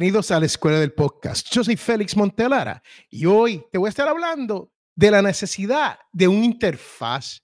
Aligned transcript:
Bienvenidos 0.00 0.30
a 0.30 0.40
la 0.40 0.46
Escuela 0.46 0.80
del 0.80 0.94
Podcast. 0.94 1.48
Yo 1.50 1.62
soy 1.62 1.76
Félix 1.76 2.16
Montelara 2.16 2.82
y 3.10 3.26
hoy 3.26 3.62
te 3.70 3.76
voy 3.76 3.88
a 3.88 3.90
estar 3.90 4.08
hablando 4.08 4.72
de 4.96 5.10
la 5.10 5.20
necesidad 5.20 5.98
de 6.10 6.26
un 6.26 6.42
interfaz, 6.42 7.42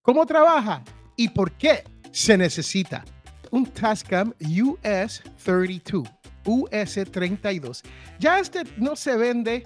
cómo 0.00 0.24
trabaja 0.24 0.82
y 1.14 1.28
por 1.28 1.52
qué 1.58 1.84
se 2.10 2.38
necesita 2.38 3.04
un 3.50 3.66
Tascam 3.66 4.32
US32, 4.40 6.10
US32. 6.42 7.82
Ya 8.18 8.38
este 8.38 8.62
no 8.78 8.96
se 8.96 9.18
vende 9.18 9.64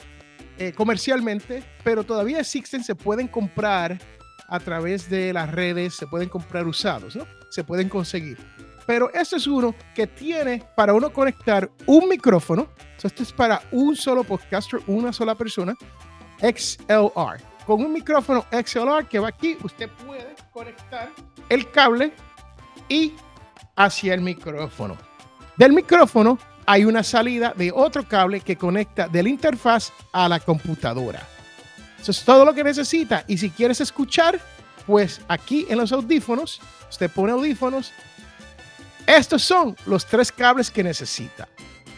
eh, 0.58 0.72
comercialmente, 0.72 1.62
pero 1.84 2.02
todavía 2.02 2.40
existen, 2.40 2.82
se 2.82 2.96
pueden 2.96 3.28
comprar 3.28 3.96
a 4.48 4.58
través 4.58 5.08
de 5.08 5.32
las 5.32 5.52
redes, 5.52 5.94
se 5.94 6.08
pueden 6.08 6.28
comprar 6.28 6.66
usados, 6.66 7.14
¿no? 7.14 7.28
Se 7.50 7.62
pueden 7.62 7.88
conseguir. 7.88 8.38
Pero 8.86 9.10
este 9.12 9.36
es 9.36 9.46
uno 9.46 9.74
que 9.94 10.06
tiene 10.06 10.62
para 10.76 10.92
uno 10.92 11.12
conectar 11.12 11.70
un 11.86 12.08
micrófono. 12.08 12.68
esto 13.02 13.22
es 13.22 13.32
para 13.32 13.62
un 13.72 13.96
solo 13.96 14.24
podcaster, 14.24 14.80
una 14.86 15.12
sola 15.12 15.34
persona. 15.34 15.74
XLR. 16.40 17.40
Con 17.66 17.82
un 17.82 17.92
micrófono 17.92 18.44
XLR 18.50 19.06
que 19.08 19.18
va 19.18 19.28
aquí, 19.28 19.56
usted 19.62 19.88
puede 20.06 20.34
conectar 20.52 21.10
el 21.48 21.70
cable 21.70 22.12
y 22.88 23.12
hacia 23.76 24.14
el 24.14 24.20
micrófono. 24.20 24.96
Del 25.56 25.72
micrófono 25.72 26.38
hay 26.66 26.84
una 26.84 27.02
salida 27.02 27.54
de 27.56 27.72
otro 27.72 28.06
cable 28.06 28.40
que 28.40 28.56
conecta 28.56 29.08
del 29.08 29.28
interfaz 29.28 29.92
a 30.12 30.28
la 30.28 30.40
computadora. 30.40 31.26
Eso 31.98 32.10
es 32.10 32.22
todo 32.22 32.44
lo 32.44 32.52
que 32.52 32.64
necesita. 32.64 33.24
Y 33.28 33.38
si 33.38 33.50
quieres 33.50 33.80
escuchar, 33.80 34.38
pues 34.86 35.22
aquí 35.28 35.66
en 35.68 35.78
los 35.78 35.92
audífonos, 35.92 36.60
usted 36.90 37.10
pone 37.10 37.32
audífonos 37.32 37.92
estos 39.06 39.42
son 39.42 39.76
los 39.86 40.06
tres 40.06 40.32
cables 40.32 40.70
que 40.70 40.82
necesita. 40.82 41.48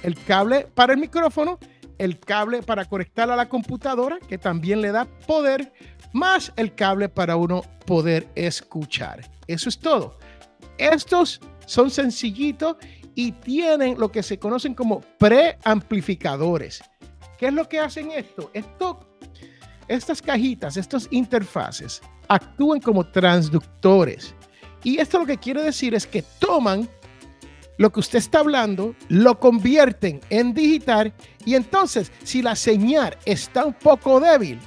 El 0.02 0.16
cable 0.24 0.66
para 0.74 0.92
el 0.92 0.98
micrófono, 0.98 1.58
el 1.98 2.18
cable 2.18 2.62
para 2.62 2.84
conectar 2.84 3.30
a 3.30 3.36
la 3.36 3.48
computadora, 3.48 4.18
que 4.28 4.38
también 4.38 4.80
le 4.80 4.92
da 4.92 5.04
poder, 5.26 5.72
más 6.12 6.52
el 6.56 6.74
cable 6.74 7.08
para 7.08 7.36
uno 7.36 7.62
poder 7.86 8.28
escuchar. 8.34 9.28
Eso 9.46 9.68
es 9.68 9.78
todo. 9.78 10.18
Estos 10.78 11.40
son 11.66 11.90
sencillitos 11.90 12.76
y 13.14 13.32
tienen 13.32 13.98
lo 13.98 14.10
que 14.10 14.22
se 14.22 14.38
conocen 14.38 14.74
como 14.74 15.00
preamplificadores. 15.18 16.82
¿Qué 17.38 17.46
es 17.46 17.52
lo 17.52 17.68
que 17.68 17.80
hacen 17.80 18.10
esto? 18.10 18.50
Esto, 18.52 19.00
estas 19.88 20.20
cajitas, 20.20 20.76
estos 20.76 21.08
interfaces, 21.10 22.02
actúan 22.28 22.80
como 22.80 23.04
transductores. 23.06 24.34
Y 24.86 25.00
esto 25.00 25.18
lo 25.18 25.26
que 25.26 25.38
quiere 25.38 25.64
decir 25.64 25.96
es 25.96 26.06
que 26.06 26.22
toman 26.22 26.88
lo 27.76 27.90
que 27.90 27.98
usted 27.98 28.20
está 28.20 28.38
hablando, 28.38 28.94
lo 29.08 29.40
convierten 29.40 30.20
en 30.30 30.54
digital 30.54 31.12
y 31.44 31.56
entonces 31.56 32.12
si 32.22 32.40
la 32.40 32.54
señal 32.54 33.18
está 33.24 33.64
un 33.64 33.72
poco 33.72 34.20
débil, 34.20 34.60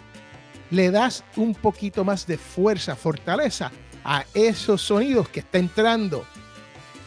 le 0.71 0.91
das 0.91 1.23
un 1.37 1.55
poquito 1.55 2.03
más 2.03 2.27
de 2.27 2.37
fuerza, 2.37 2.97
fortaleza 2.97 3.71
a 4.03 4.25
esos 4.33 4.81
sonidos 4.81 5.29
que 5.29 5.39
está 5.39 5.57
entrando 5.57 6.25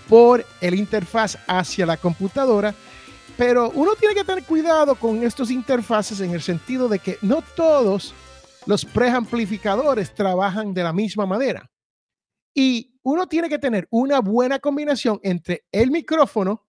por 0.09 0.47
el 0.63 0.75
interfaz 0.75 1.37
hacia 1.47 1.85
la 1.85 1.99
computadora. 1.99 2.75
Pero 3.37 3.69
uno 3.75 3.95
tiene 3.95 4.15
que 4.15 4.25
tener 4.25 4.45
cuidado 4.45 4.95
con 4.95 5.23
estos 5.23 5.51
interfaces 5.51 6.19
en 6.21 6.31
el 6.31 6.41
sentido 6.41 6.89
de 6.89 6.99
que 6.99 7.19
no 7.21 7.45
todos 7.55 8.15
los 8.65 8.87
preamplificadores 8.87 10.15
trabajan 10.15 10.73
de 10.73 10.83
la 10.83 10.95
misma 10.95 11.27
manera. 11.27 11.69
Y 12.55 12.92
uno 13.03 13.27
tiene 13.27 13.49
que 13.49 13.59
tener 13.59 13.87
una 13.91 14.21
buena 14.21 14.59
combinación 14.59 15.19
entre 15.23 15.65
el 15.73 15.91
micrófono 15.91 16.65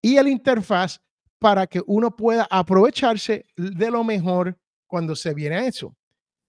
y 0.00 0.16
el 0.16 0.28
interfaz 0.28 1.00
para 1.38 1.66
que 1.66 1.82
uno 1.86 2.14
pueda 2.14 2.46
aprovecharse 2.50 3.46
de 3.56 3.90
lo 3.90 4.04
mejor 4.04 4.56
cuando 4.86 5.14
se 5.14 5.34
viene 5.34 5.56
a 5.56 5.66
eso. 5.66 5.94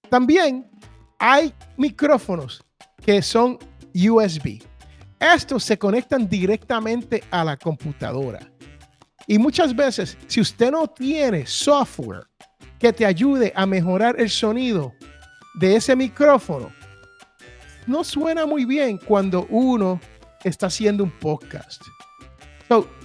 También 0.09 0.69
hay 1.19 1.53
micrófonos 1.77 2.63
que 3.03 3.21
son 3.21 3.57
USB. 3.93 4.61
Estos 5.19 5.63
se 5.63 5.77
conectan 5.77 6.27
directamente 6.27 7.23
a 7.31 7.43
la 7.43 7.57
computadora. 7.57 8.39
Y 9.25 9.37
muchas 9.37 9.75
veces, 9.75 10.17
si 10.27 10.41
usted 10.41 10.71
no 10.71 10.87
tiene 10.87 11.45
software 11.45 12.27
que 12.77 12.91
te 12.91 13.05
ayude 13.05 13.53
a 13.55 13.65
mejorar 13.65 14.19
el 14.19 14.29
sonido 14.29 14.93
de 15.55 15.77
ese 15.77 15.95
micrófono, 15.95 16.71
no 17.87 18.03
suena 18.03 18.45
muy 18.45 18.65
bien 18.65 18.97
cuando 18.97 19.45
uno 19.49 19.99
está 20.43 20.67
haciendo 20.67 21.03
un 21.03 21.11
podcast. 21.11 21.81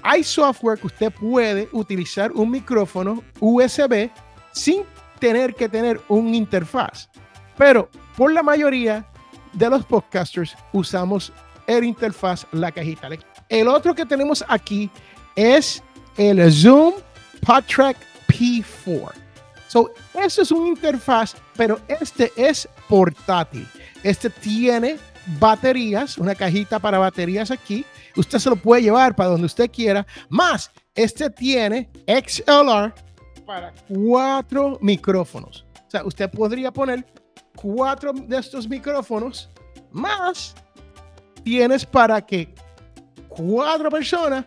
hay 0.03 0.25
software 0.25 0.79
que 0.79 0.87
usted 0.87 1.13
puede 1.13 1.69
utilizar 1.73 2.33
un 2.33 2.51
micrófono 2.51 3.23
USB 3.41 4.09
sin 4.53 4.83
tener 5.19 5.55
que 5.55 5.69
tener 5.69 6.01
un 6.09 6.35
interfaz. 6.35 7.09
Pero 7.57 7.91
por 8.17 8.33
la 8.33 8.43
mayoría 8.43 9.05
de 9.53 9.69
los 9.69 9.85
podcasters 9.85 10.57
usamos 10.73 11.33
el 11.67 11.85
interfaz, 11.85 12.47
la 12.53 12.73
cajita. 12.73 13.09
El 13.49 13.69
otro 13.69 13.95
que 13.95 14.07
tenemos 14.07 14.45
aquí 14.49 14.91
es 15.37 15.83
el 16.17 16.53
Zoom 16.53 16.95
PodTrack 17.45 17.97
P4. 18.29 19.13
So, 19.69 19.91
eso 20.15 20.43
es 20.43 20.51
un 20.51 20.67
interfaz, 20.67 21.37
pero 21.55 21.79
este 21.89 22.33
es 22.37 22.67
portátil. 22.89 23.69
Este 24.03 24.31
tiene 24.31 24.97
baterías, 25.39 26.19
una 26.19 26.35
cajita 26.35 26.79
para 26.79 26.99
baterías 26.99 27.51
aquí. 27.51 27.85
Usted 28.17 28.39
se 28.39 28.51
lo 28.51 28.57
puede 28.57 28.83
llevar 28.83 29.15
para 29.15 29.31
donde 29.31 29.47
usted 29.47 29.71
quiera. 29.71 30.07
Más, 30.29 30.71
este 30.95 31.31
tiene 31.31 31.91
XLR 32.07 32.95
para 33.47 33.73
cuatro 33.89 34.79
micrófonos. 34.81 35.67
O 35.87 35.91
sea, 35.91 36.05
usted 36.05 36.31
podría 36.31 36.73
poner 36.73 37.07
cuatro 37.57 38.13
de 38.13 38.39
estos 38.39 38.69
micrófonos 38.69 39.49
más 39.91 40.55
tienes 41.43 41.85
para 41.87 42.21
que 42.21 42.55
cuatro 43.29 43.91
personas 43.91 44.45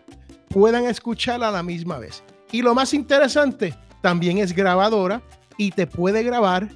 puedan 0.48 0.84
escucharla 0.84 1.48
a 1.48 1.52
la 1.52 1.62
misma 1.62 1.98
vez. 1.98 2.22
Y 2.52 2.62
lo 2.62 2.74
más 2.74 2.94
interesante, 2.94 3.74
también 4.00 4.38
es 4.38 4.52
grabadora 4.52 5.22
y 5.56 5.70
te 5.70 5.86
puede 5.86 6.22
grabar 6.22 6.68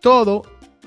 todo 0.00 0.42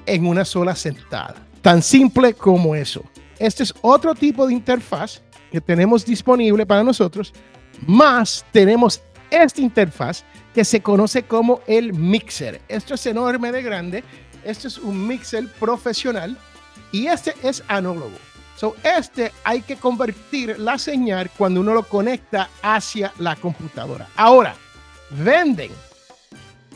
en 0.07 0.25
una 0.25 0.44
sola 0.44 0.75
sentada. 0.75 1.35
Tan 1.62 1.84
simple 1.84 2.34
como 2.34 2.73
eso. 2.73 3.03
Este 3.38 3.63
es 3.63 3.73
otro 3.81 4.16
tipo 4.16 4.47
de 4.47 4.53
interfaz 4.53 5.22
que 5.51 5.62
tenemos 5.62 6.06
disponible 6.06 6.66
para 6.66 6.84
nosotros, 6.84 7.34
más 7.85 8.45
tenemos 8.51 9.01
esta 9.29 9.62
interfaz 9.62 10.23
que 10.53 10.66
se 10.66 10.81
conoce 10.81 11.23
como 11.23 11.62
el 11.68 11.94
mixer. 11.94 12.62
Esto 12.68 12.95
es 12.95 13.06
enorme 13.06 13.51
de 13.51 13.62
grande. 13.62 14.03
Esto 14.44 14.68
es 14.68 14.78
un 14.78 15.07
mixer 15.07 15.47
profesional 15.59 16.38
y 16.91 17.07
este 17.07 17.35
es 17.44 17.63
análogo. 17.68 18.18
So, 18.56 18.75
este 18.84 19.31
hay 19.44 19.62
que 19.62 19.75
convertir 19.75 20.57
la 20.57 20.79
señal 20.79 21.29
cuando 21.38 21.62
uno 21.62 21.74
lo 21.74 21.84
conecta 21.84 22.50
hacia 22.63 23.13
la 23.19 23.35
computadora. 23.35 24.07
Ahora, 24.16 24.56
venden 25.12 25.69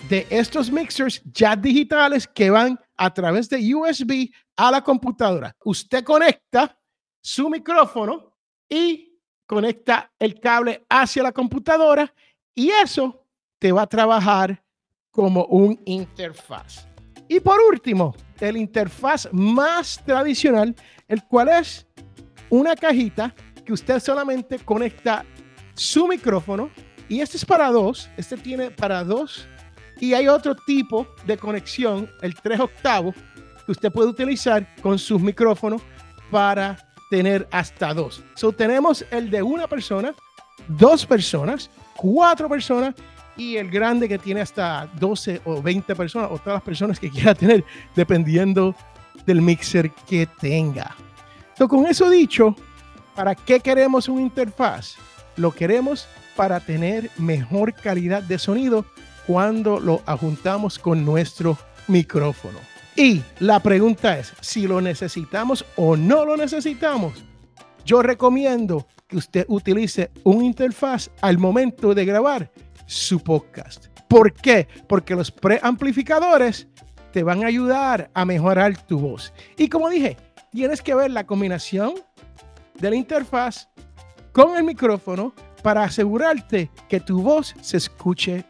de 0.09 0.27
estos 0.29 0.69
mixers 0.69 1.21
ya 1.33 1.55
digitales 1.55 2.27
que 2.27 2.51
van 2.51 2.79
a 3.01 3.11
través 3.11 3.49
de 3.49 3.73
USB 3.73 4.29
a 4.55 4.69
la 4.69 4.83
computadora. 4.83 5.55
Usted 5.65 6.03
conecta 6.03 6.77
su 7.19 7.49
micrófono 7.49 8.31
y 8.69 9.19
conecta 9.47 10.11
el 10.19 10.39
cable 10.39 10.85
hacia 10.87 11.23
la 11.23 11.31
computadora 11.31 12.13
y 12.53 12.69
eso 12.69 13.25
te 13.57 13.71
va 13.71 13.81
a 13.81 13.87
trabajar 13.87 14.63
como 15.09 15.45
un 15.45 15.81
interfaz. 15.85 16.87
Y 17.27 17.39
por 17.39 17.59
último, 17.71 18.15
el 18.39 18.55
interfaz 18.57 19.27
más 19.31 19.99
tradicional, 20.05 20.75
el 21.07 21.23
cual 21.23 21.49
es 21.49 21.87
una 22.51 22.75
cajita 22.75 23.33
que 23.65 23.73
usted 23.73 23.99
solamente 23.99 24.59
conecta 24.59 25.25
su 25.73 26.07
micrófono 26.07 26.69
y 27.09 27.19
este 27.19 27.37
es 27.37 27.45
para 27.45 27.71
dos, 27.71 28.11
este 28.15 28.37
tiene 28.37 28.69
para 28.69 29.03
dos 29.03 29.47
y 30.01 30.15
hay 30.15 30.27
otro 30.27 30.55
tipo 30.55 31.07
de 31.25 31.37
conexión, 31.37 32.09
el 32.21 32.35
3 32.35 32.59
octavos, 32.59 33.15
que 33.65 33.71
usted 33.71 33.91
puede 33.91 34.09
utilizar 34.09 34.67
con 34.81 34.97
sus 34.97 35.21
micrófonos 35.21 35.81
para 36.31 36.75
tener 37.11 37.47
hasta 37.51 37.93
dos. 37.93 38.23
So, 38.33 38.51
tenemos 38.51 39.05
el 39.11 39.29
de 39.29 39.43
una 39.43 39.67
persona, 39.67 40.13
dos 40.67 41.05
personas, 41.05 41.69
cuatro 41.95 42.49
personas 42.49 42.95
y 43.37 43.57
el 43.57 43.69
grande 43.69 44.09
que 44.09 44.17
tiene 44.17 44.41
hasta 44.41 44.89
12 44.99 45.41
o 45.45 45.61
20 45.61 45.95
personas 45.95 46.31
o 46.31 46.39
todas 46.39 46.55
las 46.55 46.63
personas 46.63 46.99
que 46.99 47.11
quiera 47.11 47.35
tener, 47.35 47.63
dependiendo 47.95 48.75
del 49.25 49.39
mixer 49.41 49.91
que 50.09 50.25
tenga. 50.25 50.95
So, 51.55 51.67
con 51.67 51.85
eso 51.85 52.09
dicho, 52.09 52.55
¿para 53.15 53.35
qué 53.35 53.59
queremos 53.59 54.09
una 54.09 54.21
interfaz? 54.21 54.95
Lo 55.37 55.51
queremos 55.51 56.07
para 56.35 56.59
tener 56.59 57.11
mejor 57.19 57.73
calidad 57.73 58.23
de 58.23 58.39
sonido 58.39 58.83
cuando 59.27 59.79
lo 59.79 60.01
ajuntamos 60.05 60.79
con 60.79 61.05
nuestro 61.05 61.57
micrófono. 61.87 62.59
Y 62.95 63.21
la 63.39 63.59
pregunta 63.61 64.19
es, 64.19 64.33
si 64.41 64.67
lo 64.67 64.81
necesitamos 64.81 65.65
o 65.75 65.95
no 65.95 66.25
lo 66.25 66.35
necesitamos, 66.35 67.23
yo 67.85 68.01
recomiendo 68.01 68.87
que 69.07 69.17
usted 69.17 69.45
utilice 69.47 70.11
un 70.23 70.43
interfaz 70.43 71.09
al 71.21 71.37
momento 71.37 71.93
de 71.93 72.05
grabar 72.05 72.51
su 72.85 73.19
podcast. 73.19 73.87
¿Por 74.07 74.33
qué? 74.33 74.67
Porque 74.87 75.15
los 75.15 75.31
preamplificadores 75.31 76.67
te 77.11 77.23
van 77.23 77.43
a 77.43 77.47
ayudar 77.47 78.09
a 78.13 78.25
mejorar 78.25 78.85
tu 78.85 78.99
voz. 78.99 79.33
Y 79.57 79.69
como 79.69 79.89
dije, 79.89 80.17
tienes 80.51 80.81
que 80.81 80.95
ver 80.95 81.11
la 81.11 81.25
combinación 81.25 81.93
de 82.79 82.89
la 82.89 82.95
interfaz 82.95 83.69
con 84.31 84.57
el 84.57 84.63
micrófono 84.63 85.33
para 85.61 85.83
asegurarte 85.83 86.69
que 86.89 86.99
tu 86.99 87.21
voz 87.21 87.53
se 87.61 87.77
escuche 87.77 88.45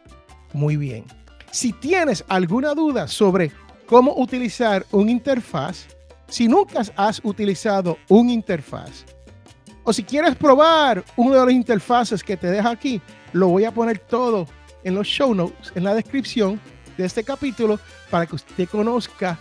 muy 0.52 0.76
bien. 0.76 1.04
Si 1.50 1.72
tienes 1.72 2.24
alguna 2.28 2.74
duda 2.74 3.08
sobre 3.08 3.52
cómo 3.86 4.14
utilizar 4.16 4.86
un 4.90 5.08
interfaz, 5.08 5.86
si 6.28 6.48
nunca 6.48 6.82
has 6.96 7.20
utilizado 7.24 7.98
un 8.08 8.30
interfaz, 8.30 9.04
o 9.84 9.92
si 9.92 10.02
quieres 10.02 10.36
probar 10.36 11.04
uno 11.16 11.34
de 11.34 11.44
los 11.44 11.52
interfaces 11.52 12.22
que 12.22 12.36
te 12.36 12.46
deja 12.46 12.70
aquí, 12.70 13.00
lo 13.32 13.48
voy 13.48 13.64
a 13.64 13.72
poner 13.72 13.98
todo 13.98 14.46
en 14.84 14.94
los 14.94 15.06
show 15.06 15.34
notes, 15.34 15.72
en 15.74 15.84
la 15.84 15.94
descripción 15.94 16.60
de 16.96 17.04
este 17.04 17.24
capítulo, 17.24 17.78
para 18.10 18.26
que 18.26 18.36
usted 18.36 18.68
conozca 18.68 19.38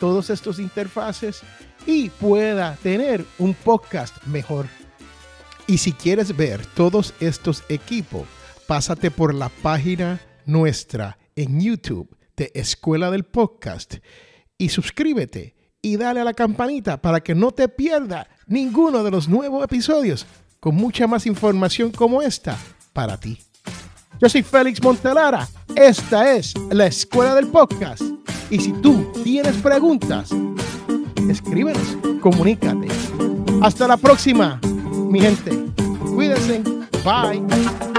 todos 0.00 0.30
estos 0.30 0.58
interfaces 0.58 1.42
y 1.86 2.08
pueda 2.08 2.76
tener 2.82 3.24
un 3.38 3.54
podcast 3.54 4.16
mejor. 4.26 4.66
Y 5.66 5.78
si 5.78 5.92
quieres 5.92 6.36
ver 6.36 6.64
todos 6.66 7.14
estos 7.20 7.62
equipos, 7.68 8.24
pásate 8.66 9.10
por 9.10 9.32
la 9.32 9.48
página 9.48 10.20
nuestra 10.46 11.18
en 11.36 11.60
YouTube 11.60 12.16
de 12.36 12.50
Escuela 12.54 13.10
del 13.10 13.24
Podcast 13.24 13.96
y 14.58 14.68
suscríbete 14.68 15.54
y 15.82 15.96
dale 15.96 16.20
a 16.20 16.24
la 16.24 16.34
campanita 16.34 17.00
para 17.00 17.20
que 17.20 17.34
no 17.34 17.50
te 17.50 17.68
pierda 17.68 18.28
ninguno 18.46 19.04
de 19.04 19.10
los 19.10 19.28
nuevos 19.28 19.62
episodios 19.64 20.26
con 20.60 20.74
mucha 20.74 21.06
más 21.06 21.26
información 21.26 21.90
como 21.90 22.22
esta 22.22 22.58
para 22.92 23.18
ti. 23.18 23.38
Yo 24.20 24.28
soy 24.28 24.42
Félix 24.42 24.82
Montelara, 24.82 25.46
esta 25.76 26.32
es 26.34 26.54
la 26.70 26.86
Escuela 26.86 27.34
del 27.34 27.48
Podcast 27.48 28.02
y 28.50 28.58
si 28.58 28.72
tú 28.72 29.12
tienes 29.22 29.56
preguntas, 29.56 30.30
escríbenos, 31.28 31.96
comunícate. 32.20 32.88
Hasta 33.60 33.88
la 33.88 33.96
próxima, 33.96 34.60
mi 35.10 35.20
gente. 35.20 35.50
Cuídense. 36.14 36.62
Bye. 37.04 37.93